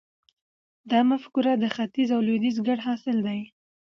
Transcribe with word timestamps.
دا 0.91 0.99
مفکوره 1.11 1.53
د 1.57 1.65
ختیځ 1.75 2.09
او 2.15 2.21
لویدیځ 2.27 2.57
ګډ 2.67 2.79
حاصل 2.87 3.17
دی. 3.27 3.39